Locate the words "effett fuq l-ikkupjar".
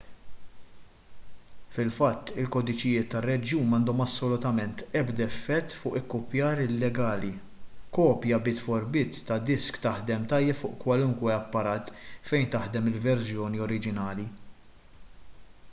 5.33-6.61